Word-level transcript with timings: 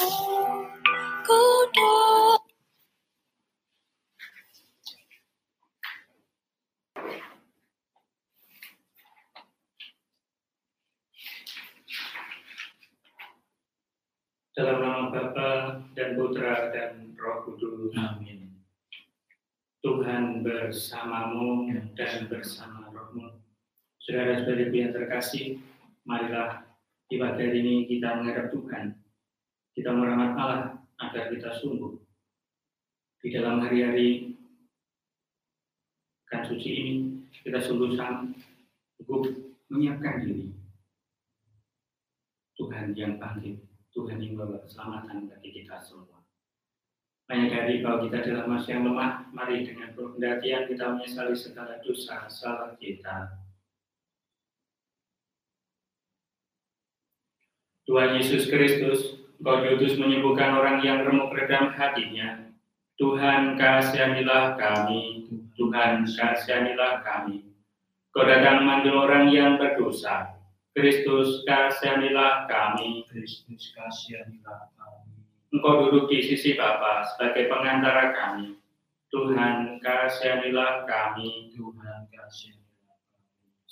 Dalam 0.00 0.16
nama 14.80 15.12
Bapa 15.12 15.80
dan 15.92 16.16
Putra 16.16 16.72
dan 16.72 17.12
Roh 17.20 17.44
Kudus. 17.44 17.92
Amin. 17.96 18.56
Tuhan 19.84 20.40
bersamamu 20.40 21.68
dan 21.92 22.24
bersama 22.24 22.88
rohmu. 22.88 23.36
Saudara-saudariku 24.00 24.76
yang 24.80 24.92
terkasih, 24.96 25.60
marilah 26.08 26.64
di 27.12 27.20
pagi 27.20 27.40
hari 27.44 27.60
ini 27.60 27.84
kita 27.84 28.16
menghadap 28.16 28.48
Tuhan. 28.48 28.99
Kita 29.74 29.90
merahmat 29.94 30.32
Allah 30.36 30.62
agar 31.00 31.30
kita 31.32 31.54
sungguh 31.56 31.96
di 33.20 33.28
dalam 33.32 33.60
hari-hari 33.60 34.36
kan 36.30 36.46
suci 36.46 36.70
ini 36.70 36.94
kita 37.42 37.60
sungguh 37.60 37.94
sanggup 37.94 39.22
menyiapkan 39.70 40.24
diri. 40.24 40.52
Tuhan 42.60 42.92
yang 42.92 43.16
panggil 43.16 43.56
Tuhan 43.90 44.22
yang 44.22 44.38
membawa 44.38 44.62
keselamatan 44.62 45.26
bagi 45.26 45.50
kita 45.50 45.82
semua. 45.82 46.22
Banyak 47.26 47.50
dari 47.50 47.74
kalau 47.82 48.06
kita 48.06 48.26
dalam 48.26 48.46
masa 48.50 48.74
yang 48.74 48.90
lemah, 48.90 49.30
mari 49.30 49.62
dengan 49.62 49.94
perhatian 49.94 50.66
kita 50.66 50.98
menyesali 50.98 51.34
segala 51.34 51.78
dosa 51.82 52.26
salah 52.26 52.74
kita. 52.74 53.38
Tuhan 57.86 58.18
Yesus 58.18 58.46
Kristus, 58.46 59.19
Engkau 59.40 59.64
diutus 59.64 59.96
menyembuhkan 59.96 60.52
orang 60.52 60.84
yang 60.84 61.00
remuk 61.00 61.32
redam 61.32 61.72
hatinya. 61.72 62.44
Tuhan 63.00 63.56
kasihanilah 63.56 64.60
kami, 64.60 65.32
Tuhan 65.56 66.04
kasihanilah 66.04 67.00
kami. 67.00 67.48
Kau 68.12 68.28
datang 68.28 68.60
memanggil 68.60 68.92
orang 68.92 69.32
yang 69.32 69.56
berdosa, 69.56 70.36
Kristus 70.76 71.40
kasihanilah 71.48 72.44
kami. 72.52 73.08
Kristus 73.08 73.72
kasihanilah 73.72 74.76
kami. 74.76 75.24
Engkau 75.56 75.88
duduk 75.88 76.12
di 76.12 76.20
sisi 76.20 76.60
Bapa 76.60 77.08
sebagai 77.08 77.48
pengantara 77.48 78.12
kami. 78.12 78.60
Tuhan 79.08 79.80
kasihanilah 79.80 80.84
kami. 80.84 81.48
Tuhan 81.56 82.12
kasihanilah 82.12 82.76
kami. 82.92 83.08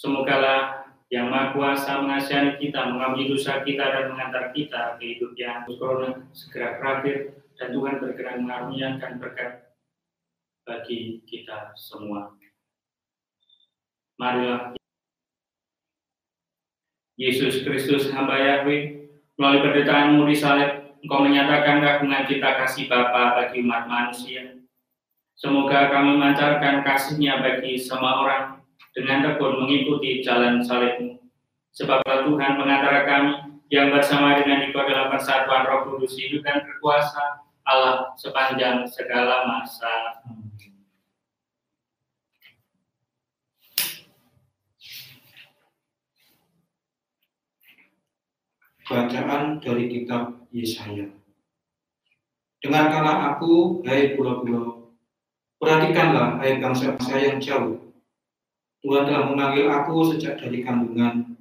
Semogalah 0.01 0.88
yang 1.09 1.33
Maha 1.33 1.57
Kuasa 1.57 2.05
mengasihani 2.05 2.61
kita, 2.61 2.93
mengampuni 2.93 3.33
dosa 3.33 3.65
kita 3.65 3.81
dan 3.81 4.13
mengantar 4.13 4.53
kita 4.53 5.01
ke 5.01 5.17
hidup 5.17 5.33
yang 5.41 5.65
corona 5.65 6.29
segera 6.37 6.77
berakhir 6.77 7.41
dan 7.57 7.73
Tuhan 7.73 7.97
berkenan 7.97 8.45
mengaruniakan 8.45 9.13
berkat 9.17 9.73
bagi 10.69 11.25
kita 11.25 11.73
semua. 11.81 12.37
Marilah 14.21 14.77
Yesus 17.17 17.65
Kristus 17.65 18.13
hamba 18.13 18.37
Yahweh, 18.39 19.11
melalui 19.41 19.65
penderitaanmu 19.65 20.23
di 20.29 20.37
salib, 20.37 20.71
Engkau 20.99 21.23
menyatakan 21.23 21.79
keagungan 21.79 22.27
kita 22.27 22.59
kasih 22.59 22.91
Bapa 22.91 23.39
bagi 23.39 23.63
umat 23.63 23.87
manusia. 23.87 24.59
Semoga 25.39 25.95
kami 25.95 26.19
memancarkan 26.19 26.83
kasihnya 26.83 27.39
bagi 27.39 27.79
semua 27.79 28.19
orang 28.27 28.58
dengan 28.99 29.23
tekun 29.23 29.63
mengikuti 29.63 30.19
jalan 30.27 30.59
salibmu. 30.59 31.23
Sebablah 31.71 32.27
Tuhan 32.27 32.59
mengantara 32.59 33.07
kami 33.07 33.63
yang 33.71 33.95
bersama 33.95 34.35
dengan 34.35 34.67
Engkau 34.67 34.83
dalam 34.91 35.07
persatuan 35.15 35.63
roh 35.71 35.87
kudus 35.87 36.19
hidup 36.19 36.43
dan 36.43 36.67
berkuasa 36.67 37.47
Allah 37.63 38.11
sepanjang 38.19 38.83
segala 38.91 39.47
masa. 39.47 40.19
Bacaan 48.89 49.61
dari 49.61 49.85
kitab 49.93 50.49
Yesaya. 50.49 51.13
Dengarkanlah 52.65 53.37
aku, 53.37 53.85
hai 53.85 54.17
pulau-pulau. 54.17 54.97
Perhatikanlah, 55.61 56.41
hai 56.41 56.57
bangsa-bangsa 56.57 57.15
yang 57.21 57.37
jauh. 57.37 57.88
Tuhan 58.79 59.11
telah 59.11 59.27
memanggil 59.27 59.67
aku 59.67 60.15
sejak 60.15 60.39
dari 60.39 60.63
kandungan, 60.63 61.35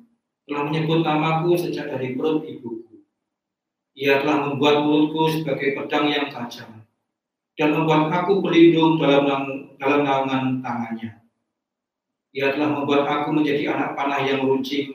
telah 0.50 0.62
menyebut 0.66 1.06
namaku 1.06 1.53
sejak 1.53 1.92
dari 1.92 2.18
perut 2.18 2.42
ibuku. 2.48 3.06
Ia 3.98 4.22
telah 4.22 4.50
membuat 4.50 4.86
mulutku 4.86 5.30
sebagai 5.30 5.78
pedang 5.78 6.09
yang 6.09 6.30
tajam, 6.30 6.86
dan 7.58 7.74
membuat 7.74 8.14
aku 8.14 8.42
pelindung 8.42 8.98
dalam 8.98 9.25
dalam 9.78 10.02
naungan 10.06 10.62
tangannya. 10.62 11.25
Ia 12.38 12.53
telah 12.53 12.70
membuat 12.78 13.09
aku 13.09 13.34
menjadi 13.34 13.74
anak 13.74 13.98
panah 13.98 14.22
yang 14.22 14.46
runcing 14.46 14.94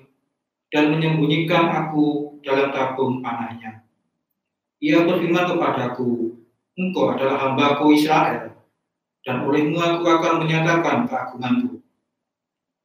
dan 0.70 0.94
menyembunyikan 0.94 1.69
aku 1.69 2.38
dalam 2.41 2.70
tabung 2.70 3.19
panahnya. 3.19 3.82
Ia 4.78 5.03
berfirman 5.06 5.47
kepadaku, 5.47 6.38
Engkau 6.78 7.12
adalah 7.12 7.36
hambaku 7.36 7.92
Israel, 7.92 8.56
dan 9.20 9.44
olehmu 9.44 9.76
aku 9.76 10.09
akan 10.09 10.42
menyatakan 10.42 11.04
keagunganku. 11.04 11.81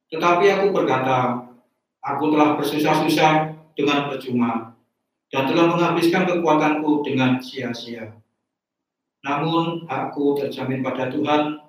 Tetapi 0.07 0.45
aku 0.47 0.65
berkata, 0.71 1.43
aku 1.99 2.31
telah 2.31 2.55
bersusah-susah 2.55 3.31
dengan 3.75 4.07
percuma, 4.07 4.71
dan 5.27 5.43
telah 5.51 5.67
menghabiskan 5.67 6.23
kekuatanku 6.23 7.03
dengan 7.03 7.35
sia-sia. 7.43 8.15
Namun 9.27 9.83
aku 9.91 10.39
terjamin 10.39 10.79
pada 10.79 11.11
Tuhan, 11.11 11.59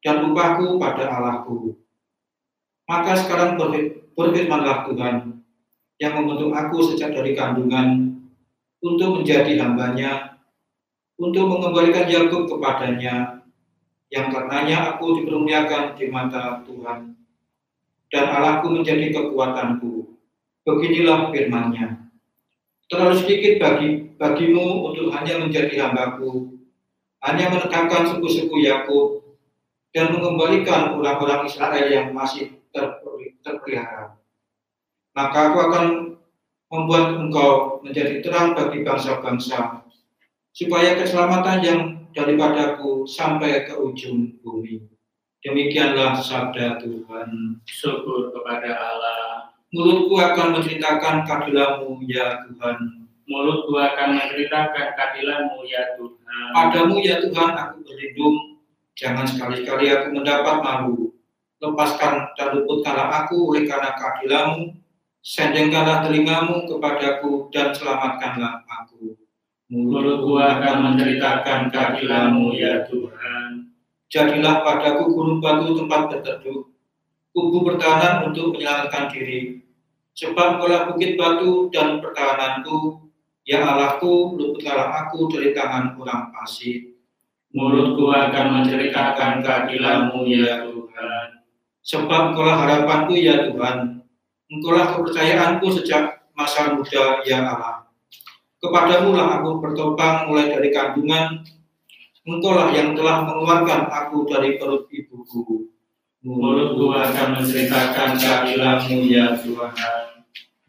dan 0.00 0.16
upahku 0.32 0.80
pada 0.80 1.04
Allahku. 1.12 1.76
Maka 2.88 3.14
sekarang 3.20 3.60
berfirmanlah 4.16 4.88
Tuhan, 4.88 5.44
yang 6.00 6.12
membentuk 6.18 6.50
aku 6.50 6.92
sejak 6.92 7.14
dari 7.14 7.36
kandungan 7.36 8.18
untuk 8.82 9.20
menjadi 9.20 9.62
hambanya, 9.62 10.40
untuk 11.20 11.46
mengembalikan 11.46 12.10
Yakub 12.10 12.50
kepadanya, 12.50 13.46
yang 14.10 14.26
karenanya 14.32 14.96
aku 14.96 15.22
dipermuliakan 15.22 15.94
di 15.94 16.10
mata 16.10 16.66
Tuhan, 16.66 17.14
dan 18.12 18.28
Allahku 18.28 18.68
menjadi 18.68 19.10
kekuatanku. 19.10 20.20
Beginilah 20.62 21.32
firman-Nya. 21.32 22.12
Terlalu 22.86 23.14
sedikit 23.24 23.58
bagi 23.58 24.14
bagimu 24.20 24.92
untuk 24.92 25.10
hanya 25.16 25.40
menjadi 25.40 25.88
hambaku, 25.88 26.60
hanya 27.24 27.50
menegakkan 27.50 28.12
suku-suku 28.12 28.62
Yakub, 28.62 29.24
dan 29.96 30.12
mengembalikan 30.12 31.00
orang-orang 31.00 31.48
Israel 31.48 31.88
yang 31.88 32.12
masih 32.12 32.52
ter, 32.70 33.00
terpelihara. 33.42 34.20
Maka 35.16 35.38
aku 35.50 35.58
akan 35.72 35.86
membuat 36.72 37.16
engkau 37.16 37.80
menjadi 37.80 38.20
terang 38.20 38.52
bagi 38.52 38.84
bangsa-bangsa, 38.84 39.84
supaya 40.52 40.96
keselamatan 41.00 41.58
yang 41.64 41.80
daripadaku 42.12 43.08
sampai 43.08 43.68
ke 43.68 43.76
ujung 43.76 44.36
bumi. 44.44 44.84
Demikianlah 45.42 46.22
sabda 46.22 46.78
Tuhan. 46.78 47.58
Syukur 47.66 48.30
kepada 48.30 48.78
Allah. 48.78 49.50
Mulutku 49.74 50.14
akan 50.14 50.54
menceritakan 50.54 51.26
keadilanmu, 51.26 51.98
ya 52.06 52.46
Tuhan. 52.46 53.08
Mulutku 53.26 53.74
akan 53.74 54.22
menceritakan 54.22 54.94
keadilanmu 54.94 55.66
ya 55.66 55.98
Tuhan. 55.98 56.46
Padamu, 56.54 57.02
ya 57.02 57.18
Tuhan, 57.18 57.50
aku 57.58 57.82
berlindung. 57.82 58.62
Jangan 58.94 59.26
sekali-kali 59.26 59.90
aku 59.90 60.14
mendapat 60.14 60.62
malu. 60.62 61.10
Lepaskan 61.58 62.36
dan 62.38 62.48
luputkanlah 62.54 63.26
aku 63.26 63.50
oleh 63.50 63.66
karena 63.66 63.98
keadilanmu. 63.98 64.78
Sendengkanlah 65.26 66.06
telingamu 66.06 66.70
kepadaku 66.70 67.50
dan 67.50 67.74
selamatkanlah 67.74 68.62
aku. 68.68 69.18
Mulutku 69.72 70.38
akan 70.38 70.92
menceritakan 70.92 71.72
keadilanmu 71.72 72.54
ya 72.54 72.86
Tuhan. 72.86 73.71
Jadilah 74.12 74.60
padaku 74.60 75.08
gunung 75.08 75.40
batu 75.40 75.72
tempat 75.72 76.12
berteduh, 76.12 76.68
kubu 77.32 77.58
pertahanan 77.64 78.28
untuk 78.28 78.52
menyelamatkan 78.52 79.08
diri. 79.08 79.64
Sebab 80.12 80.60
engkaulah 80.60 80.92
bukit 80.92 81.16
batu 81.16 81.72
dan 81.72 82.04
pertahananku, 82.04 83.08
ya 83.48 83.64
Allahku, 83.64 84.36
luputkanlah 84.36 85.08
aku 85.08 85.32
dari 85.32 85.56
tangan 85.56 85.96
orang 85.96 86.28
fasik. 86.28 86.92
Mulutku 87.56 88.12
akan 88.12 88.60
menceritakan 88.60 89.40
keadilanmu 89.40 90.28
ya 90.28 90.68
Tuhan. 90.68 91.28
Sebab 91.80 92.36
engkaulah 92.36 92.68
harapanku 92.68 93.16
ya 93.16 93.48
Tuhan, 93.48 94.04
engkaulah 94.52 94.92
kepercayaanku 94.92 95.72
sejak 95.80 96.28
masa 96.36 96.76
muda 96.76 97.24
ya 97.24 97.48
Allah. 97.48 97.88
Kepadamu 98.60 99.16
lah 99.16 99.40
aku 99.40 99.56
bertopang 99.56 100.28
mulai 100.28 100.52
dari 100.52 100.68
kandungan, 100.68 101.40
engkaulah 102.26 102.70
yang 102.70 102.94
telah 102.94 103.26
mengeluarkan 103.26 103.90
aku 103.90 104.26
dari 104.30 104.58
perut 104.58 104.86
ibuku. 104.90 105.68
Mulutku 106.22 106.94
akan 106.94 107.42
menceritakan 107.42 108.14
keadilanmu 108.14 109.10
ya 109.10 109.34
Tuhan. 109.42 109.74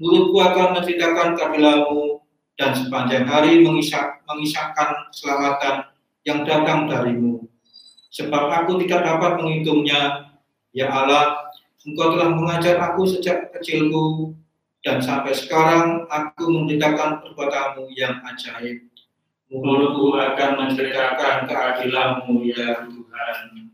Mulutku 0.02 0.38
akan 0.42 0.82
menceritakan 0.82 1.38
keadilanmu 1.38 2.26
dan 2.58 2.74
sepanjang 2.74 3.30
hari 3.30 3.62
mengisak, 3.62 4.22
mengisahkan 4.26 5.14
keselamatan 5.14 5.76
yang 6.26 6.42
datang 6.42 6.90
darimu. 6.90 7.46
Sebab 8.14 8.50
aku 8.50 8.82
tidak 8.86 9.06
dapat 9.06 9.42
menghitungnya, 9.42 10.34
ya 10.74 10.90
Allah, 10.90 11.50
Engkau 11.84 12.16
telah 12.16 12.32
mengajar 12.32 12.80
aku 12.80 13.04
sejak 13.04 13.52
kecilku, 13.52 14.32
dan 14.88 15.04
sampai 15.04 15.36
sekarang 15.36 16.08
aku 16.08 16.48
memberitakan 16.48 17.20
perbuatanmu 17.20 17.92
yang 17.92 18.24
ajaib. 18.24 18.88
Mulutku 19.54 20.18
akan 20.18 20.52
menceritakan 20.66 21.46
keadilanmu 21.46 22.42
ya 22.42 22.90
Tuhan. 22.90 23.70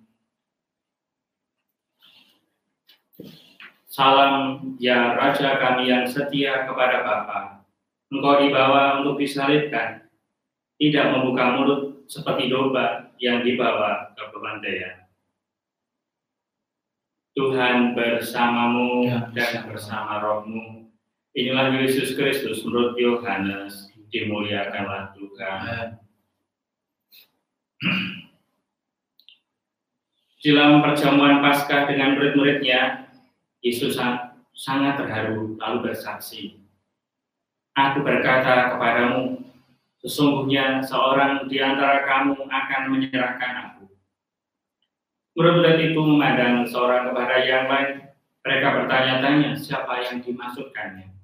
Salam 3.87 4.33
ya 4.75 5.15
Raja 5.15 5.55
kami 5.55 5.87
yang 5.87 6.03
setia 6.03 6.67
kepada 6.67 6.99
Bapa. 7.07 7.63
Engkau 8.11 8.43
dibawa 8.43 8.99
untuk 8.99 9.23
disalibkan, 9.23 10.03
tidak 10.75 11.15
membuka 11.15 11.55
mulut 11.55 11.81
seperti 12.11 12.51
domba 12.51 13.15
yang 13.21 13.39
dibawa 13.45 14.11
ke 14.17 14.23
pembantaian. 14.35 15.07
Tuhan 17.37 17.95
bersamamu 17.95 19.07
Ya, 19.07 19.31
dan 19.31 19.69
bersama 19.69 20.19
rohmu. 20.19 20.91
Inilah 21.37 21.71
Yesus 21.71 22.17
Kristus 22.17 22.65
menurut 22.65 22.97
Yohanes, 22.97 23.88
dimuliakanlah 24.09 25.13
Tuhan. 25.15 25.97
Dalam 30.39 30.79
perjamuan 30.79 31.43
Paskah 31.43 31.83
dengan 31.91 32.15
murid-muridnya, 32.15 33.11
Yesus 33.59 33.99
sa- 33.99 34.39
sangat 34.55 34.95
terharu 34.99 35.59
lalu 35.59 35.91
bersaksi. 35.91 36.63
Aku 37.75 38.03
berkata 38.03 38.75
kepadamu, 38.75 39.39
sesungguhnya 39.99 40.79
seorang 40.83 41.47
di 41.51 41.59
antara 41.59 42.07
kamu 42.07 42.39
akan 42.47 42.81
menyerahkan 42.87 43.53
aku. 43.67 43.91
Murid-murid 45.35 45.91
itu 45.91 45.99
memandang 45.99 46.63
seorang 46.67 47.11
kepada 47.11 47.35
yang 47.43 47.67
lain. 47.67 48.07
Mereka 48.39 48.67
bertanya-tanya 48.71 49.51
siapa 49.59 49.99
yang 50.07 50.23
dimaksudkannya. 50.23 51.18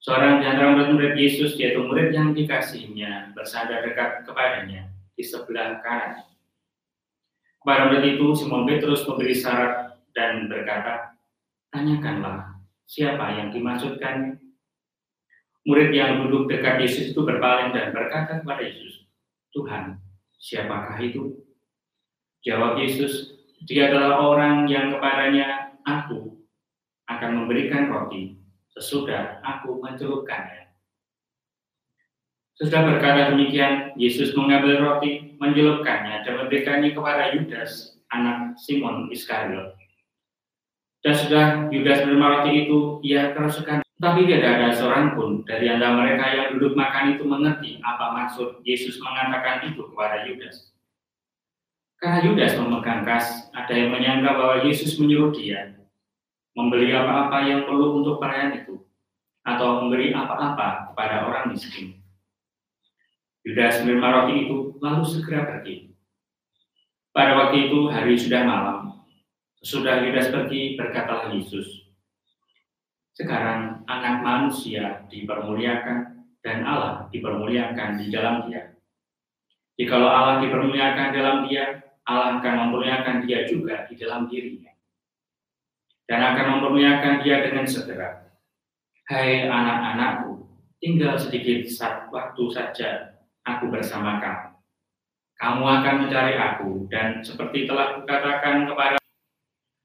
Seorang 0.00 0.40
di 0.40 0.48
antara 0.48 0.72
murid-murid 0.72 1.12
Yesus, 1.12 1.60
yaitu 1.60 1.84
murid 1.84 2.16
yang 2.16 2.32
dikasihinya, 2.32 3.36
bersandar 3.36 3.84
dekat 3.84 4.24
kepadanya 4.24 4.88
di 5.12 5.20
sebelah 5.20 5.76
kanan. 5.84 6.24
Kepada 7.60 7.92
murid 7.92 8.16
itu, 8.16 8.32
Simon 8.32 8.64
Petrus 8.64 9.04
memberi 9.04 9.36
syarat 9.36 10.00
dan 10.16 10.48
berkata, 10.48 11.20
Tanyakanlah, 11.68 12.64
siapa 12.88 13.36
yang 13.36 13.52
dimaksudkannya? 13.52 14.40
Murid 15.68 15.92
yang 15.92 16.24
duduk 16.24 16.48
dekat 16.48 16.80
Yesus 16.80 17.12
itu 17.12 17.20
berpaling 17.20 17.76
dan 17.76 17.92
berkata 17.92 18.40
kepada 18.40 18.64
Yesus, 18.64 19.04
Tuhan, 19.52 20.00
siapakah 20.40 20.96
itu? 21.04 21.44
Jawab 22.40 22.80
Yesus, 22.80 23.36
dia 23.68 23.92
adalah 23.92 24.24
orang 24.24 24.64
yang 24.64 24.96
kepadanya 24.96 25.76
aku 25.84 26.40
akan 27.12 27.44
memberikan 27.44 27.92
roti 27.92 28.39
sesudah 28.74 29.42
aku 29.42 29.82
mencelupkannya. 29.82 30.70
Sesudah 32.60 32.84
berkata 32.84 33.32
demikian, 33.32 33.96
Yesus 33.96 34.36
mengambil 34.36 34.84
roti, 34.84 35.32
mencelupkannya, 35.40 36.28
dan 36.28 36.44
memberikannya 36.44 36.92
kepada 36.92 37.32
Yudas, 37.32 37.96
anak 38.12 38.60
Simon 38.60 39.08
Iskariot. 39.08 39.80
Dan 41.00 41.14
sudah 41.16 41.44
Yudas 41.72 42.04
menerima 42.04 42.26
roti 42.28 42.52
itu, 42.68 42.78
ia 43.00 43.32
kerasukan. 43.32 43.80
Tapi 44.00 44.24
tidak 44.28 44.60
ada 44.60 44.68
seorang 44.76 45.12
pun 45.16 45.44
dari 45.44 45.68
antara 45.68 45.92
mereka 45.92 46.24
yang 46.32 46.56
duduk 46.56 46.72
makan 46.72 47.16
itu 47.16 47.24
mengerti 47.28 47.80
apa 47.84 48.16
maksud 48.16 48.64
Yesus 48.64 48.96
mengatakan 48.96 49.68
itu 49.72 49.84
kepada 49.92 50.24
Yudas. 50.24 50.72
Karena 52.00 52.24
Yudas 52.24 52.56
memegang 52.56 53.04
kas, 53.04 53.52
ada 53.52 53.72
yang 53.76 53.92
menyangka 53.92 54.32
bahwa 54.32 54.64
Yesus 54.64 54.96
menyuruh 54.96 55.36
dia 55.36 55.79
membeli 56.56 56.90
apa-apa 56.94 57.46
yang 57.46 57.66
perlu 57.66 58.02
untuk 58.02 58.18
perayaan 58.18 58.64
itu, 58.64 58.82
atau 59.46 59.84
memberi 59.84 60.10
apa-apa 60.14 60.92
kepada 60.92 61.26
orang 61.30 61.54
miskin. 61.54 61.98
Yudas 63.46 63.80
menerima 63.82 64.08
roti 64.12 64.34
itu, 64.46 64.56
lalu 64.84 65.02
segera 65.06 65.48
pergi. 65.48 65.90
Pada 67.10 67.34
waktu 67.34 67.70
itu 67.70 67.88
hari 67.88 68.14
sudah 68.14 68.42
malam. 68.44 68.78
Sesudah 69.60 70.04
Yudas 70.04 70.32
pergi, 70.32 70.76
berkatalah 70.76 71.32
Yesus, 71.32 71.90
sekarang 73.20 73.84
anak 73.84 74.24
manusia 74.24 75.04
dipermuliakan 75.12 76.24
dan 76.40 76.64
Allah 76.64 77.12
dipermuliakan 77.12 78.00
di 78.00 78.06
dalam 78.08 78.48
dia. 78.48 78.72
Jikalau 79.76 80.08
Allah 80.08 80.40
dipermuliakan 80.40 81.08
dalam 81.12 81.36
dia, 81.44 81.84
Allah 82.08 82.40
akan 82.40 82.54
memuliakan 82.68 83.28
dia 83.28 83.44
juga 83.44 83.84
di 83.88 84.00
dalam 84.00 84.28
dirinya. 84.28 84.72
Dan 86.10 86.18
akan 86.26 86.58
memuliakan 86.58 87.22
dia 87.22 87.38
dengan 87.38 87.62
segera. 87.70 88.34
Hai 89.06 89.46
anak-anakku, 89.46 90.42
tinggal 90.82 91.14
sedikit 91.14 91.70
saat 91.70 92.10
waktu 92.10 92.50
saja 92.50 93.14
aku 93.46 93.70
bersama 93.70 94.18
kamu. 94.18 94.58
Kamu 95.38 95.62
akan 95.62 95.94
mencari 96.02 96.34
aku, 96.34 96.90
dan 96.90 97.22
seperti 97.22 97.70
telah 97.70 98.02
kukatakan 98.02 98.66
kepada 98.66 98.98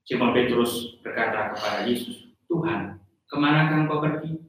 Simon 0.09 0.33
Petrus 0.33 0.97
berkata 1.05 1.53
kepada 1.53 1.85
Yesus, 1.85 2.33
Tuhan, 2.49 2.97
ke 3.29 3.35
mana 3.37 3.69
kan 3.69 3.85
kau 3.85 4.01
pergi? 4.01 4.41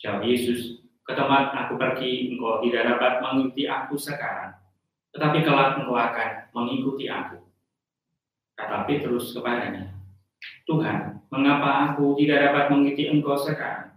Jawab 0.00 0.24
Yesus, 0.24 0.80
ke 1.04 1.12
tempat 1.12 1.52
aku 1.52 1.76
pergi, 1.76 2.32
engkau 2.32 2.64
tidak 2.64 2.88
dapat 2.88 3.20
mengikuti 3.20 3.68
aku 3.68 4.00
sekarang, 4.00 4.56
tetapi 5.12 5.44
kelak 5.44 5.76
engkau 5.76 5.92
akan 5.92 6.48
mengikuti 6.56 7.12
aku. 7.12 7.36
Kata 8.56 8.88
Petrus 8.88 9.36
kepadanya, 9.36 10.01
Tuhan, 10.66 11.22
mengapa 11.28 11.92
aku 11.92 12.14
tidak 12.18 12.50
dapat 12.50 12.64
mengikuti 12.70 13.10
engkau 13.10 13.34
sekarang? 13.34 13.94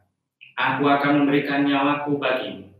Aku 0.55 0.87
akan 0.87 1.23
memberikan 1.23 1.67
nyawaku 1.67 2.15
bagimu. 2.15 2.71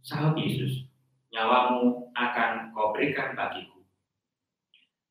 Sahut 0.00 0.36
Yesus, 0.36 0.88
nyawamu 1.32 2.12
akan 2.16 2.72
kau 2.72 2.92
berikan 2.96 3.36
bagiku. 3.36 3.84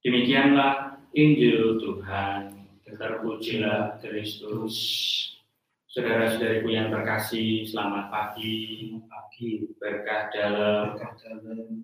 Demikianlah 0.04 1.00
Injil 1.14 1.80
Tuhan. 1.80 2.66
Terpujilah 2.94 3.98
Kristus. 4.06 4.76
Saudara-saudariku 5.90 6.70
yang 6.70 6.94
terkasih, 6.94 7.66
selamat 7.66 8.10
pagi. 8.14 8.94
pagi 9.06 9.66
Berkah 9.82 10.30
dalam 10.30 10.94
berkah 10.94 11.14
dalam 11.22 11.82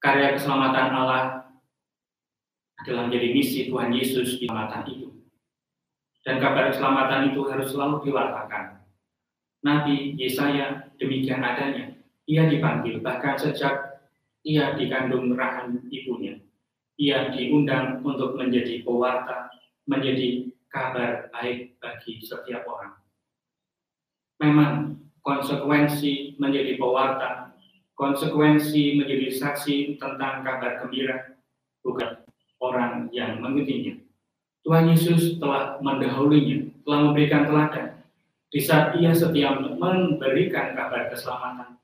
karya 0.00 0.36
keselamatan 0.36 0.88
Allah 0.96 1.49
adalah 2.80 3.08
menjadi 3.08 3.28
misi 3.36 3.60
Tuhan 3.68 3.92
Yesus 3.92 4.40
di 4.40 4.48
keselamatan 4.48 4.82
itu. 4.88 5.08
Dan 6.24 6.36
kabar 6.40 6.72
keselamatan 6.72 7.32
itu 7.32 7.40
harus 7.48 7.68
selalu 7.72 7.96
diwartakan. 8.08 8.80
Nabi 9.60 10.16
Yesaya 10.16 10.88
demikian 10.96 11.44
adanya. 11.44 11.96
Ia 12.24 12.48
dipanggil 12.48 13.04
bahkan 13.04 13.36
sejak 13.36 14.00
ia 14.44 14.72
dikandung 14.76 15.36
rahim 15.36 15.84
ibunya. 15.92 16.40
Ia 17.00 17.32
diundang 17.32 18.04
untuk 18.04 18.36
menjadi 18.36 18.84
pewarta, 18.84 19.52
menjadi 19.88 20.52
kabar 20.68 21.32
baik 21.32 21.80
bagi 21.80 22.20
setiap 22.20 22.64
orang. 22.68 22.96
Memang 24.40 25.00
konsekuensi 25.20 26.36
menjadi 26.40 26.76
pewarta, 26.80 27.52
konsekuensi 27.96 28.96
menjadi 29.00 29.28
saksi 29.32 30.00
tentang 30.00 30.44
kabar 30.44 30.80
gembira, 30.80 31.36
bukan 31.84 32.20
orang 32.60 33.08
yang 33.10 33.40
mengikutinya. 33.40 33.96
Tuhan 34.60 34.92
Yesus 34.92 35.40
telah 35.40 35.80
mendahulunya, 35.80 36.68
telah 36.84 37.00
memberikan 37.08 37.48
teladan. 37.48 38.04
Di 38.52 38.60
saat 38.60 38.98
ia 39.00 39.16
setia 39.16 39.56
memberikan 39.56 40.76
kabar 40.76 41.08
keselamatan, 41.08 41.80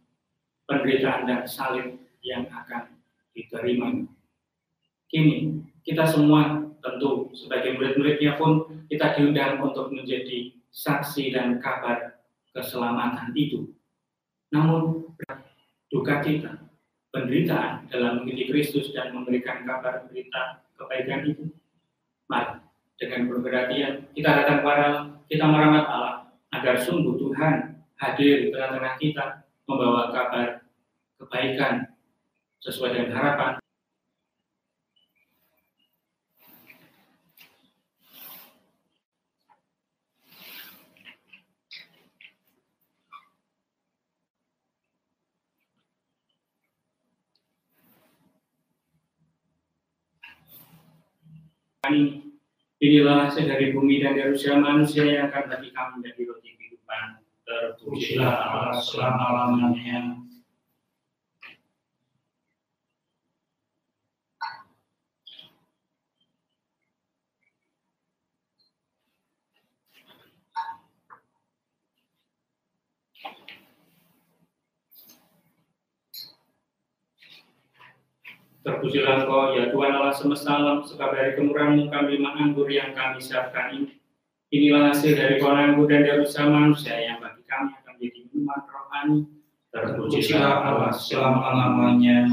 penderitaan 0.68 1.24
dan 1.24 1.42
salib 1.48 1.96
yang 2.20 2.44
akan 2.52 2.92
diterima. 3.32 4.04
Kini, 5.06 5.62
kita 5.86 6.04
semua 6.04 6.66
tentu 6.82 7.30
sebagai 7.32 7.78
murid-muridnya 7.78 8.34
pun 8.34 8.66
kita 8.90 9.14
diundang 9.14 9.62
untuk 9.62 9.94
menjadi 9.94 10.52
saksi 10.74 11.32
dan 11.32 11.62
kabar 11.62 12.18
keselamatan 12.50 13.30
itu. 13.38 13.70
Namun, 14.50 15.06
duka 15.86 16.20
kita, 16.20 16.66
penderitaan 17.14 17.86
dalam 17.88 18.20
mengikuti 18.20 18.50
Kristus 18.50 18.90
dan 18.90 19.14
memberikan 19.14 19.62
kabar 19.64 20.04
berita 20.10 20.65
kebaikan 20.76 21.24
itu, 21.26 21.50
mari 22.30 22.60
dengan 22.96 23.28
berperhatian 23.28 24.08
kita 24.16 24.30
datang 24.32 24.64
kepada 24.64 24.86
kita 25.28 25.44
merawat 25.44 25.84
Allah 25.84 26.16
agar 26.56 26.80
sungguh 26.80 27.20
Tuhan 27.20 27.84
hadir 28.00 28.34
di 28.44 28.48
tengah-tengah 28.52 28.94
kita 28.96 29.24
membawa 29.68 30.08
kabar 30.12 30.64
kebaikan 31.20 31.92
sesuai 32.64 32.96
dengan 32.96 33.12
harapan 33.20 33.52
Inilah 52.76 53.32
hasil 53.32 53.48
dari 53.48 53.72
bumi 53.72 54.04
dan 54.04 54.20
dari 54.20 54.36
usia 54.36 54.52
manusia 54.60 55.08
yang 55.08 55.32
akan 55.32 55.48
bagi 55.48 55.72
kami 55.72 56.04
menjadi 56.04 56.22
roti 56.28 56.50
kehidupan. 56.60 57.06
Terpujilah 57.48 58.34
Allah 58.36 58.76
selama-lamanya. 58.84 60.20
Terpujilah 78.76 79.24
Engkau, 79.24 79.56
ya 79.56 79.72
Tuhan 79.72 79.92
Allah 79.96 80.12
semesta 80.12 80.52
alam, 80.52 80.84
sebab 80.84 81.16
dari 81.16 81.32
kemurahan-Mu 81.32 81.88
kami 81.88 82.20
anggur 82.20 82.68
yang 82.68 82.92
kami 82.92 83.24
siapkan 83.24 83.72
ini. 83.72 83.96
Inilah 84.52 84.92
hasil 84.92 85.16
dari 85.16 85.40
pohon 85.40 85.88
dan 85.88 86.04
dari 86.04 86.20
usaha 86.20 86.44
manusia 86.44 86.92
yang 86.92 87.16
bagi 87.24 87.40
kami 87.48 87.72
akan 87.72 87.92
menjadi 87.96 88.20
minuman 88.28 88.60
rohani. 88.68 89.18
Terpujilah 89.72 90.52
Allah 90.60 90.92
selama-lamanya. 90.92 92.28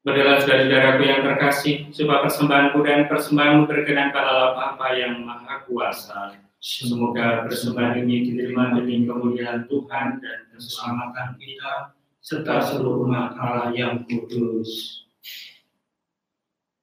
Berilah 0.00 0.40
saudara-saudaraku 0.40 1.02
yang 1.04 1.20
terkasih, 1.20 1.92
supaya 1.92 2.24
persembahanku 2.24 2.80
dan 2.88 3.04
persembahanmu 3.04 3.68
berkenan 3.68 4.08
pada 4.16 4.32
Allah 4.32 4.50
Bapa 4.56 4.96
yang 4.96 5.28
Maha 5.28 5.60
Kuasa. 5.68 6.40
Semoga 6.56 7.44
persembahan 7.44 8.00
ini 8.04 8.32
diterima 8.32 8.72
demi 8.72 9.04
kemuliaan 9.04 9.68
Tuhan 9.68 10.24
dan 10.24 10.38
keselamatan 10.56 11.36
kita, 11.36 11.92
serta 12.24 12.64
seluruh 12.72 13.04
umat 13.04 13.36
Allah 13.36 13.76
yang 13.76 14.00
kudus. 14.08 15.04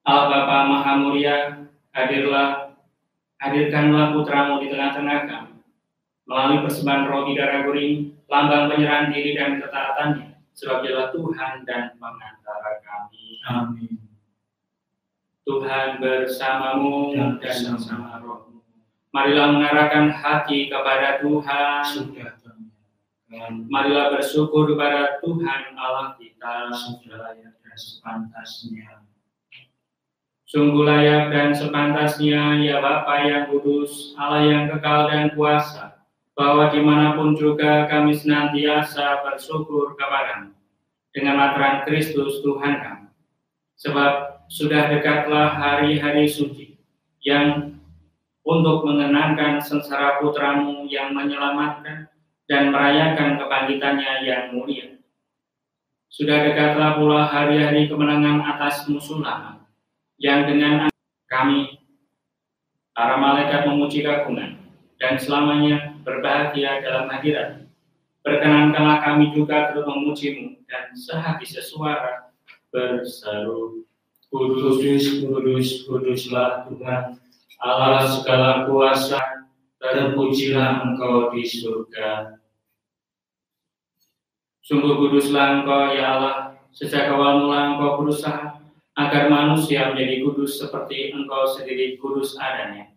Allah 0.06 0.30
Bapa 0.30 0.56
Maha 0.70 0.92
Mulia, 1.02 1.66
hadirlah, 1.90 2.78
hadirkanlah 3.42 4.14
putramu 4.14 4.62
di 4.62 4.70
tengah-tengah 4.70 5.18
kami. 5.26 5.58
Melalui 6.30 6.62
persembahan 6.70 7.10
roti 7.10 7.34
darah 7.34 7.66
guring, 7.66 8.14
lambang 8.30 8.70
penyerahan 8.70 9.10
diri 9.10 9.34
dan 9.34 9.58
ketaatannya, 9.58 10.38
sebab 10.54 10.86
Tuhan 10.86 11.66
dan 11.66 11.98
pengantara. 11.98 12.67
Amin. 13.48 14.08
Tuhan 15.48 15.96
bersamamu 15.96 17.16
Dan 17.16 17.40
bersama 17.40 18.20
rohmu. 18.20 18.60
Marilah 19.16 19.48
mengarahkan 19.56 20.12
hati 20.12 20.68
kepada 20.68 21.24
Tuhan. 21.24 21.80
Sudah 21.88 22.36
Marilah 23.68 24.12
bersyukur 24.12 24.68
kepada 24.68 25.20
Tuhan 25.24 25.72
Allah 25.76 26.16
kita. 26.20 26.68
sudah 26.72 27.16
layak 27.16 27.56
dan 27.64 27.76
sepantasnya. 27.76 29.04
Sungguh 30.48 30.84
layak 30.84 31.32
dan 31.32 31.52
sepantasnya 31.52 32.64
ya 32.64 32.80
Bapa 32.80 33.20
yang 33.20 33.52
kudus, 33.52 34.16
Allah 34.16 34.48
yang 34.48 34.64
kekal 34.72 35.12
dan 35.12 35.36
kuasa, 35.36 36.08
bahwa 36.32 36.72
di 36.72 36.80
mana 36.80 37.16
pun 37.20 37.36
juga 37.36 37.84
kami 37.84 38.16
senantiasa 38.16 39.24
bersyukur 39.28 39.92
kepadamu 39.96 40.57
dengan 41.18 41.34
materan 41.34 41.82
Kristus 41.82 42.38
Tuhan 42.46 42.78
kami. 42.78 43.10
Sebab 43.82 44.46
sudah 44.46 44.94
dekatlah 44.94 45.58
hari-hari 45.58 46.30
suci 46.30 46.78
yang 47.26 47.74
untuk 48.46 48.86
mengenangkan 48.86 49.58
sengsara 49.58 50.22
putramu 50.22 50.86
yang 50.86 51.10
menyelamatkan 51.10 52.06
dan 52.46 52.70
merayakan 52.70 53.36
kebangkitannya 53.36 54.12
yang 54.24 54.54
mulia. 54.54 54.96
Sudah 56.08 56.48
dekatlah 56.48 56.96
pula 56.96 57.28
hari-hari 57.28 57.90
kemenangan 57.90 58.40
atas 58.40 58.88
musuh 58.88 59.20
lama, 59.20 59.68
yang 60.16 60.48
dengan 60.48 60.88
kami, 61.28 61.76
para 62.96 63.20
malaikat 63.20 63.68
memuji 63.68 64.00
kagungan, 64.00 64.56
dan 64.96 65.20
selamanya 65.20 66.00
berbahagia 66.00 66.80
dalam 66.80 67.12
hadirat. 67.12 67.67
Perkenankanlah 68.28 69.00
kami 69.08 69.32
juga 69.32 69.72
terus 69.72 69.88
memujimu, 69.88 70.60
dan 70.68 70.92
sehati 70.92 71.48
sesuara 71.48 72.28
berseru, 72.68 73.88
Kudus, 74.28 75.24
kudus, 75.24 75.88
kuduslah 75.88 76.68
Tuhan, 76.68 77.16
Allah 77.64 78.04
segala 78.04 78.68
kuasa, 78.68 79.16
terpujilah 79.80 80.84
Engkau 80.84 81.32
di 81.32 81.48
surga. 81.48 82.36
Sungguh 84.60 85.00
kuduslah 85.00 85.64
Engkau, 85.64 85.96
ya 85.96 86.20
Allah, 86.20 86.60
sejak 86.76 87.08
awal 87.08 87.48
mula 87.48 87.72
Engkau 87.72 88.04
berusaha 88.04 88.60
agar 88.92 89.32
manusia 89.32 89.88
menjadi 89.88 90.20
kudus 90.20 90.60
seperti 90.60 91.16
Engkau 91.16 91.48
sendiri 91.56 91.96
kudus 91.96 92.36
adanya. 92.36 92.92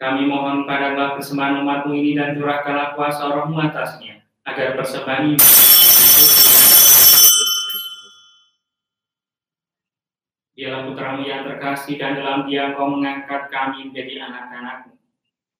Kami 0.00 0.24
mohon 0.24 0.64
padalah 0.64 1.20
persembahan 1.20 1.60
umatmu 1.60 1.92
ini 1.92 2.16
dan 2.16 2.40
curahkanlah 2.40 2.96
kuasa 2.96 3.28
rohmu 3.28 3.60
atasnya, 3.60 4.19
agar 4.48 4.76
persembahan 4.76 5.24
ini 5.34 5.38
Dialah 10.60 10.92
putramu 10.92 11.24
yang 11.24 11.48
terkasih 11.48 11.96
dan 11.96 12.20
dalam 12.20 12.44
dia 12.44 12.68
engkau 12.68 12.92
mengangkat 12.92 13.48
kami 13.48 13.88
menjadi 13.88 14.28
anak-anakmu. 14.28 14.92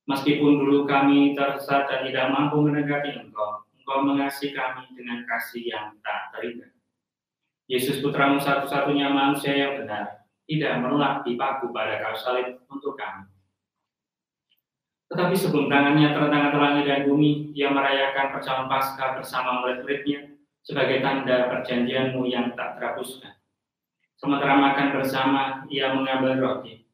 Meskipun 0.05 0.61
dulu 0.61 0.85
kami 0.85 1.33
tersesat 1.33 1.89
dan 1.89 2.05
tidak 2.05 2.29
mampu 2.29 2.61
mendekati 2.61 3.17
engkau, 3.17 3.65
engkau 3.81 4.05
mengasihi 4.05 4.53
kami 4.53 4.93
dengan 4.93 5.25
kasih 5.25 5.73
yang 5.73 5.97
tak 6.05 6.37
terhingga. 6.37 6.69
Yesus 7.65 8.05
putramu 8.05 8.45
satu-satunya 8.45 9.09
manusia 9.09 9.57
yang 9.57 9.81
benar, 9.81 10.27
tidak 10.45 10.73
menolak 10.83 11.25
dipaku 11.25 11.73
pada 11.73 12.03
kayu 12.03 12.19
salib 12.21 12.49
untuk 12.69 12.99
kami. 12.99 13.30
Tetapi 15.11 15.35
sebelum 15.35 15.67
tangannya 15.67 16.15
terentang 16.15 16.55
antara 16.55 16.63
langit 16.71 16.87
dan 16.87 17.03
bumi, 17.11 17.51
ia 17.51 17.67
merayakan 17.75 18.31
perjamuan 18.31 18.71
Paskah 18.71 19.19
bersama 19.19 19.59
murid-muridnya 19.59 20.39
sebagai 20.63 21.03
tanda 21.03 21.51
perjanjianmu 21.51 22.31
yang 22.31 22.55
tak 22.55 22.79
terhapuskan. 22.79 23.35
Sementara 24.23 24.55
makan 24.55 24.95
bersama, 24.95 25.67
ia 25.67 25.91
mengambil 25.91 26.39
roti. 26.39 26.87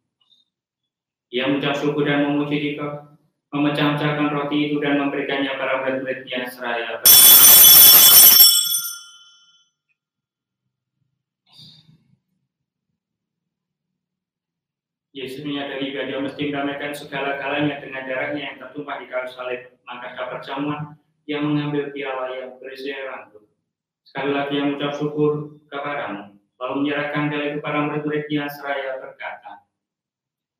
Ia 1.28 1.50
mengucap 1.50 1.76
syukur 1.76 2.08
dan 2.08 2.24
memuji 2.24 2.56
dikau, 2.72 3.18
memecah-mecahkan 3.52 4.32
roti 4.32 4.72
itu 4.72 4.80
dan 4.80 4.96
memberikannya 4.96 5.52
para 5.60 5.84
murid-muridnya 5.84 6.48
seraya 6.48 7.02
Yesus 15.16 15.48
menyadari 15.48 15.96
bahwa 15.96 16.04
dia 16.12 16.18
mesti 16.20 16.42
mendamaikan 16.52 16.92
segala-galanya 16.92 17.80
dengan 17.80 18.04
darahnya 18.04 18.42
yang 18.52 18.56
tertumpah 18.60 19.00
di 19.00 19.08
kayu 19.08 19.24
salib. 19.32 19.72
Maka 19.88 20.12
saat 20.12 20.28
perjamuan, 20.28 20.92
ia 21.24 21.40
mengambil 21.40 21.88
piala 21.88 22.36
yang 22.36 22.60
berisi 22.60 22.92
anggur. 22.92 23.48
Sekali 24.04 24.36
lagi 24.36 24.60
yang 24.60 24.76
mengucap 24.76 24.92
syukur 25.00 25.56
kepadamu, 25.72 26.36
lalu 26.60 26.74
menyerahkan 26.84 27.32
piala 27.32 27.44
itu 27.48 27.58
para 27.64 27.78
murid-muridnya 27.88 28.44
seraya 28.52 29.00
berkata, 29.00 29.64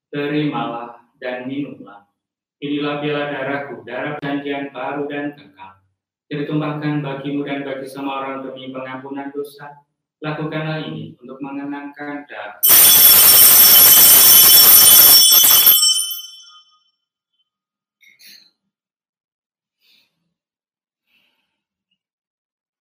Terimalah 0.09 1.05
dan 1.21 1.45
minumlah. 1.45 2.09
Inilah 2.57 3.05
piala 3.05 3.29
darahku, 3.29 3.85
darah 3.85 4.17
janjian 4.25 4.73
baru 4.73 5.05
dan 5.05 5.37
kekal. 5.37 5.85
Yang 6.33 6.49
ditumpahkan 6.49 7.05
bagimu 7.05 7.45
dan 7.45 7.61
bagi 7.61 7.85
semua 7.85 8.25
orang 8.25 8.41
demi 8.41 8.73
pengampunan 8.73 9.29
dosa. 9.37 9.85
Lakukanlah 10.25 10.89
ini 10.89 11.13
untuk 11.21 11.45
mengenangkan 11.45 12.25
darah. 12.25 12.57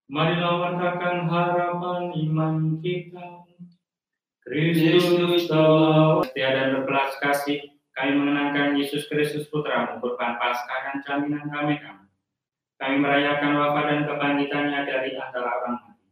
Marilah 0.05 0.53
wartakan 0.62 1.25
harapan 1.25 2.13
iman 2.13 2.77
kita. 2.77 3.41
Kristus 4.45 5.50
telah 5.50 6.21
setia 6.21 6.53
dan 6.53 6.67
berbelas 6.77 7.17
kasih. 7.17 7.74
Kami 7.97 8.13
mengenangkan 8.13 8.77
Yesus 8.77 9.09
Kristus 9.09 9.50
Putra 9.50 9.97
kurban 9.97 10.38
Paskah 10.38 10.79
dan 10.85 10.95
jaminan 11.01 11.50
kami 11.50 11.81
kami. 11.81 12.05
Kami 12.77 12.95
merayakan 13.01 13.57
wafat 13.57 13.85
dan 13.89 14.01
kebangkitannya 14.05 14.79
dari 14.85 15.09
antara 15.17 15.50
orang 15.50 15.81
mati. 15.81 16.05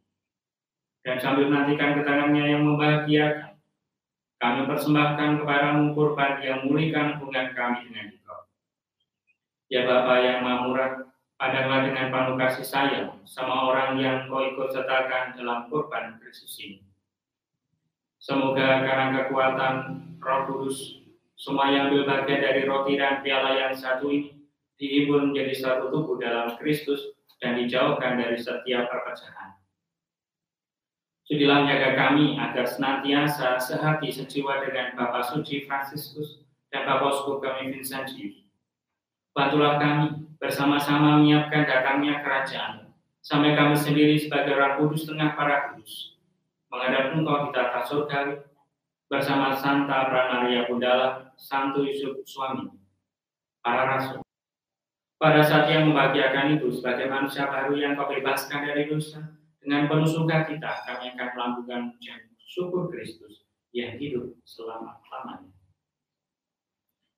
Dan 1.04 1.20
sambil 1.22 1.52
menantikan 1.52 1.94
ketangannya 2.00 2.44
yang 2.50 2.64
membahagiakan, 2.64 3.60
kami 4.40 4.60
persembahkan 4.64 5.30
kepadamu 5.44 5.92
kurban 5.94 6.40
yang 6.40 6.66
memulihkan 6.66 7.20
hubungan 7.20 7.52
kami 7.52 7.86
dengan 7.86 8.16
Engkau. 8.16 8.40
Ya 9.68 9.86
Bapa 9.86 10.14
yang 10.24 10.40
Maha 10.42 10.58
Murah, 10.66 10.92
adalah 11.42 11.82
dengan 11.82 12.14
penuh 12.14 12.36
kasih 12.38 12.66
sayang 12.66 13.10
sama 13.26 13.70
orang 13.70 13.98
yang 13.98 14.30
kau 14.30 14.42
ikut 14.42 14.70
sertakan 14.70 15.34
dalam 15.34 15.66
kurban 15.66 16.22
Kristus 16.22 16.54
ini. 16.62 16.78
Semoga 18.22 18.80
karena 18.86 19.06
kekuatan 19.20 19.74
roh 20.22 20.40
kudus, 20.48 21.04
semua 21.36 21.68
yang 21.68 21.92
ambil 21.92 22.24
dari 22.24 22.64
roti 22.64 22.96
dan 22.96 23.20
piala 23.20 23.52
yang 23.52 23.74
satu 23.76 24.08
ini 24.08 24.48
dihibur 24.80 25.28
menjadi 25.28 25.52
satu 25.52 25.92
tubuh 25.92 26.16
dalam 26.16 26.56
Kristus 26.56 27.14
dan 27.42 27.60
dijauhkan 27.60 28.16
dari 28.16 28.38
setiap 28.40 28.88
perpecahan. 28.88 29.58
Sudilah 31.24 31.64
menjaga 31.64 31.90
kami 31.96 32.36
agar 32.36 32.68
senantiasa 32.68 33.56
sehati 33.56 34.12
sejiwa 34.12 34.60
dengan 34.60 34.92
Bapak 34.92 35.24
Suci 35.24 35.64
Fransiskus 35.64 36.44
dan 36.68 36.84
Bapak 36.84 37.16
Uskup 37.16 37.40
kami 37.40 37.72
Vincent 37.72 38.12
Bantulah 39.34 39.82
kami 39.82 40.30
bersama-sama 40.38 41.18
menyiapkan 41.18 41.66
datangnya 41.66 42.22
kerajaan, 42.22 42.86
sampai 43.18 43.58
kami 43.58 43.74
sendiri 43.74 44.14
sebagai 44.14 44.54
orang 44.54 44.78
kudus 44.78 45.10
tengah 45.10 45.34
para 45.34 45.74
kudus. 45.74 46.14
Menghadap 46.70 47.18
engkau 47.18 47.50
kita 47.50 47.62
tak 47.74 47.84
surgawi, 47.90 48.34
bersama 49.10 49.50
Santa 49.50 50.06
Pranaria 50.06 50.70
Bundala, 50.70 51.34
Santo 51.34 51.82
Yusuf 51.82 52.22
suami, 52.22 52.70
para 53.58 53.98
rasul. 53.98 54.22
Pada 55.18 55.42
saat 55.42 55.66
yang 55.66 55.90
membahagiakan 55.90 56.54
itu, 56.54 56.70
sebagai 56.70 57.10
manusia 57.10 57.50
baru 57.50 57.74
yang 57.74 57.98
kau 57.98 58.06
bebaskan 58.06 58.70
dari 58.70 58.86
dosa, 58.86 59.18
dengan 59.58 59.90
penuh 59.90 60.06
sukacita 60.06 60.86
kami 60.86 61.10
akan 61.10 61.28
melambungkan 61.34 61.90
syukur 62.38 62.86
Kristus 62.86 63.42
yang 63.74 63.98
hidup 63.98 64.30
selama-lamanya 64.46 65.53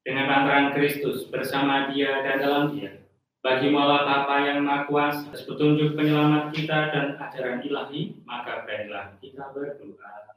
dengan 0.07 0.31
lantaran 0.31 0.71
Kristus 0.79 1.27
bersama 1.27 1.90
dia 1.90 2.23
dan 2.23 2.38
dalam 2.38 2.64
dia. 2.79 3.03
Bagi 3.42 3.75
Allah 3.75 4.07
Bapa 4.07 4.42
yang 4.47 4.62
Maha 4.62 4.87
Kuasa, 4.87 5.35
petunjuk 5.35 5.99
penyelamat 5.99 6.55
kita 6.55 6.95
dan 6.95 7.19
ajaran 7.19 7.59
ilahi, 7.66 8.23
maka 8.23 8.62
berilah 8.62 9.19
kita 9.19 9.51
berdoa. 9.51 10.31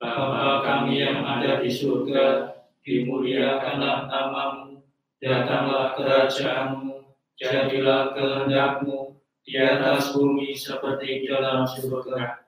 Bapa 0.00 0.64
kami 0.64 1.04
yang 1.04 1.20
ada 1.20 1.60
di 1.60 1.68
surga, 1.68 2.56
dimuliakanlah 2.80 4.08
namamu, 4.08 4.80
datanglah 5.20 5.96
kerajaanmu, 6.00 7.16
jadilah 7.36 8.16
kehendakmu 8.16 9.20
di 9.44 9.60
atas 9.60 10.16
bumi 10.16 10.56
seperti 10.56 11.24
di 11.24 11.26
dalam 11.28 11.68
surga. 11.68 12.44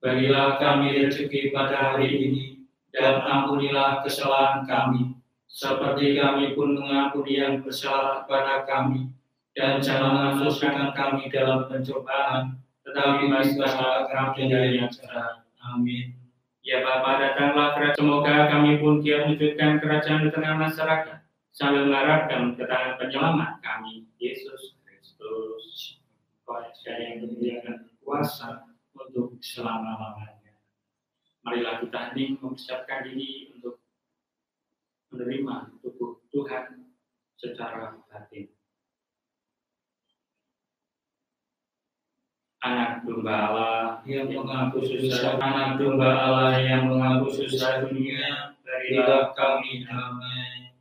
Bagilah 0.00 0.56
kami 0.56 1.04
rezeki 1.04 1.52
pada 1.52 1.96
hari 1.96 2.08
ini, 2.16 2.44
dan 2.92 3.20
ampunilah 3.24 4.04
kesalahan 4.04 4.64
kami, 4.68 5.17
seperti 5.48 6.20
kami 6.20 6.52
pun 6.52 6.76
mengampuni 6.76 7.40
yang 7.40 7.64
bersalah 7.64 8.22
kepada 8.22 8.68
kami, 8.68 9.08
dan 9.56 9.80
jangan 9.80 10.38
masukkan 10.38 10.92
kami 10.92 11.32
dalam 11.32 11.66
pencobaan, 11.66 12.60
tetapi 12.84 13.26
bebaskanlah 13.32 14.06
kami 14.12 14.46
dari 14.46 14.78
yang 14.78 14.92
jahat. 14.92 15.42
Amin. 15.58 16.14
Ya 16.60 16.84
Bapa, 16.84 17.16
datanglah 17.16 17.74
kerajaan. 17.74 17.98
Semoga 17.98 18.46
kami 18.52 18.76
pun 18.76 19.00
dia 19.00 19.24
wujudkan 19.24 19.80
kerajaan 19.80 20.28
di 20.28 20.30
tengah 20.30 20.54
masyarakat, 20.60 21.18
sambil 21.50 21.88
mengharapkan 21.88 22.54
ketangan 22.54 23.00
penyelamat 23.00 23.50
kami, 23.64 24.04
Yesus 24.20 24.76
Kristus. 24.84 25.98
Kuasa 26.44 26.92
yang 26.96 27.24
menyediakan 27.24 27.88
kuasa 28.04 28.68
untuk 28.96 29.36
selama-lamanya. 29.40 30.56
Marilah 31.44 31.80
kita 31.80 32.12
hening 32.12 32.36
mempersiapkan 32.40 33.04
diri 33.04 33.52
untuk 33.56 33.80
menerima 35.08 35.80
tubuh 35.80 36.20
Tuhan 36.28 36.84
secara 37.40 37.96
batin. 38.08 38.52
Anak 42.58 43.06
domba 43.06 43.34
Allah 43.48 44.02
yang 44.02 44.34
menghapus 44.34 44.90
susah, 44.90 45.38
anak 45.38 45.78
domba 45.78 46.10
Allah 46.10 46.58
yang 46.58 46.90
menghapus 46.90 47.46
susah 47.46 47.86
dunia, 47.86 48.58
berilah 48.66 49.30
kami 49.38 49.86
damai. 49.86 50.74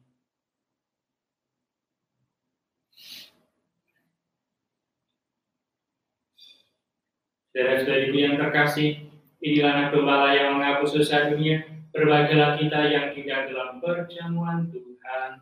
Saudara-saudariku 7.53 8.17
yang 8.17 8.35
terkasih, 8.41 9.13
inilah 9.41 9.69
anak 9.77 9.87
domba 9.93 10.11
Allah 10.17 10.33
yang 10.33 10.49
menghapus 10.57 10.97
susah 10.97 11.29
dunia, 11.29 11.76
Berbahagialah 11.97 12.61
kita 12.61 12.93
yang 12.93 13.09
tinggal 13.09 13.49
dalam 13.49 13.81
perjamuan 13.81 14.69
Tuhan. 14.69 15.41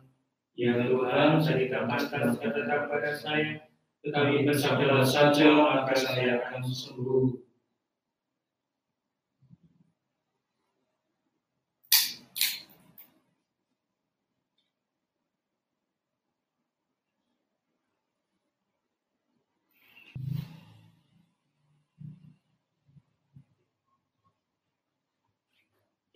Ya 0.56 0.72
Tuhan, 0.88 1.36
saya 1.36 1.68
ditambahkan 1.68 2.32
tetap 2.32 2.88
pada 2.88 3.12
saya, 3.12 3.68
tetapi 4.00 4.48
bersabdalah 4.48 5.04
saja 5.04 5.52
maka 5.52 5.92
saya 5.92 6.40
akan 6.48 6.64
sembuh. 6.64 7.44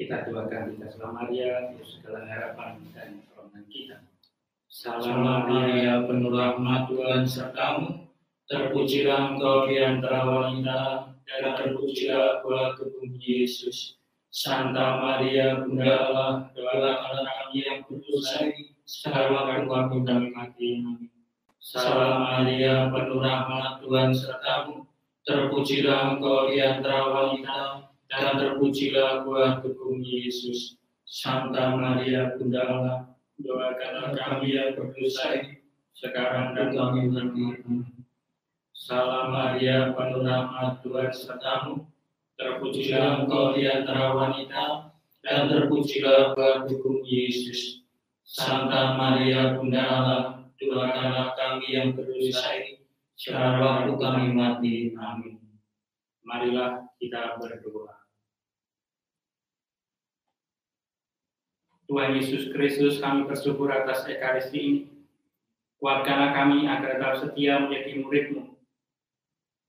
Kita 0.00 0.20
doakan 0.31 0.79
kita 0.79 0.87
Salam 0.95 1.12
Maria, 1.19 1.75
segala 1.83 2.23
harapan 2.23 2.79
dan 2.95 3.27
permohonan 3.27 3.66
kita. 3.66 3.99
Salam 4.71 5.51
Maria, 5.51 6.07
penuh 6.07 6.31
rahmat 6.31 6.87
Tuhan 6.87 7.27
sertamu, 7.27 8.07
terpujilah 8.47 9.35
engkau 9.35 9.66
di 9.66 9.83
antara 9.83 10.23
wanita, 10.23 10.79
dan 11.27 11.43
terpujilah 11.59 12.47
buah 12.47 12.79
tubuh 12.79 13.11
Yesus. 13.19 13.99
Santa 14.31 15.03
Maria, 15.03 15.66
Bunda 15.66 15.90
Allah, 15.90 16.31
doakanlah 16.55 17.27
kami 17.27 17.66
yang 17.66 17.83
berdosa 17.83 18.47
sekarang 18.87 19.66
waktu 19.66 20.07
kami 20.07 20.31
mati. 20.31 20.71
Salam 21.59 22.23
Maria, 22.23 22.87
penuh 22.95 23.19
rahmat 23.19 23.83
Tuhan 23.83 24.14
sertamu, 24.14 24.87
terpujilah 25.27 26.14
engkau 26.14 26.47
di 26.55 26.62
antara 26.62 27.11
wanita, 27.11 27.89
dan 28.11 28.37
terpujilah 28.37 29.23
buah 29.23 29.62
tubuh 29.62 29.94
Yesus. 30.03 30.77
Santa 31.07 31.75
Maria 31.75 32.35
Bunda 32.35 32.62
Allah, 32.66 32.99
doakanlah 33.38 34.14
kami 34.14 34.55
yang 34.55 34.79
berdosa 34.79 35.38
ini, 35.38 35.62
sekarang 35.94 36.55
dan 36.55 36.75
kami 36.75 37.11
mati. 37.11 37.46
Salam 38.75 39.35
Maria, 39.35 39.90
penuh 39.94 40.23
rahmat 40.23 40.83
Tuhan 40.83 41.11
sertamu, 41.11 41.87
Terpujilah 42.40 43.20
engkau 43.20 43.53
di 43.53 43.68
antara 43.68 44.16
wanita, 44.16 44.96
dan 45.20 45.53
terpujilah 45.53 46.33
buah 46.33 46.64
tubuh 46.64 47.05
Yesus. 47.05 47.85
Santa 48.25 48.96
Maria 48.96 49.61
Bunda 49.61 49.85
Allah, 49.85 50.23
doakanlah 50.57 51.37
kami 51.37 51.77
yang 51.77 51.92
berdosa 51.92 52.57
ini, 52.57 52.81
sekarang 53.12 53.61
waktu 53.61 53.92
kami 54.01 54.25
mati. 54.33 54.96
Amin. 54.96 55.37
Marilah 56.25 56.88
kita 56.96 57.37
berdoa. 57.37 57.99
Tuhan 61.90 62.14
Yesus 62.14 62.55
Kristus, 62.55 63.03
kami 63.03 63.26
bersyukur 63.26 63.66
atas 63.66 64.07
Ekaristi 64.07 64.59
ini. 64.62 64.83
Kuatkanlah 65.83 66.31
kami 66.31 66.62
agar 66.62 67.03
tetap 67.03 67.18
setia 67.18 67.59
menjadi 67.66 67.98
muridmu. 67.98 68.55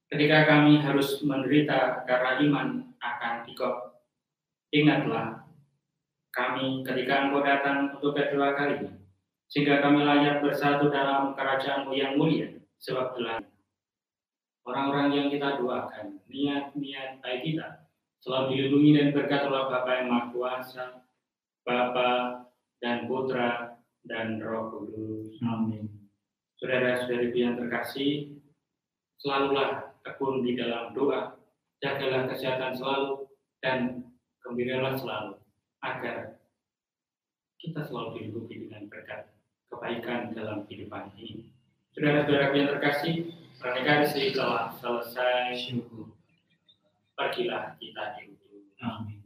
Ketika 0.05 0.45
kami 0.45 0.77
harus 0.86 1.17
menderita 1.25 2.05
karena 2.05 2.38
iman 2.45 2.67
akan 3.01 3.34
dikau. 3.49 3.97
Ingatlah 4.69 5.49
kami 6.29 6.86
ketika 6.86 7.25
engkau 7.25 7.41
datang 7.41 7.97
untuk 7.97 8.13
kedua 8.13 8.53
kalinya. 8.53 8.93
Sehingga 9.49 9.81
kami 9.81 10.05
layak 10.05 10.45
bersatu 10.45 10.93
dalam 10.93 11.34
kerajaanmu 11.34 11.89
yang 11.97 12.21
mulia. 12.21 12.53
Sebab 12.86 13.17
telah 13.17 13.41
orang-orang 14.69 15.10
yang 15.10 15.27
kita 15.34 15.57
doakan, 15.57 16.21
niat-niat 16.29 17.17
baik 17.25 17.41
kita, 17.49 17.89
selalu 18.21 18.53
dilindungi 18.53 18.91
dan 18.93 19.07
berkat 19.10 19.41
oleh 19.49 19.63
Bapa 19.73 19.91
yang 19.97 20.07
Maha 20.13 20.25
Kuasa, 20.29 20.86
Bapa 21.62 22.43
dan 22.82 23.06
Putra 23.06 23.78
dan 24.06 24.41
Roh 24.41 24.74
Kudus. 24.74 25.38
Amin. 25.45 25.88
Saudara-saudari 26.58 27.34
yang 27.34 27.58
terkasih, 27.58 28.38
selalulah 29.17 29.97
tekun 30.06 30.45
di 30.45 30.58
dalam 30.58 30.93
doa, 30.93 31.38
jagalah 31.82 32.30
kesehatan 32.30 32.74
selalu 32.78 33.30
dan 33.62 34.06
gembiralah 34.41 34.97
selalu 34.97 35.41
agar 35.82 36.41
kita 37.62 37.82
selalu 37.86 38.17
dilindungi 38.17 38.56
dengan 38.65 38.89
berkat 38.89 39.30
kebaikan 39.69 40.34
dalam 40.34 40.65
kehidupan 40.65 41.13
ini. 41.17 41.54
Saudara-saudara 41.93 42.54
yang 42.58 42.69
terkasih, 42.78 43.15
pernikahan 43.62 44.10
telah 44.10 44.74
selesai. 44.78 45.54
Syukur. 45.58 46.17
Pergilah 47.13 47.78
kita 47.78 48.17
diutus. 48.17 48.74
Amin. 48.82 49.20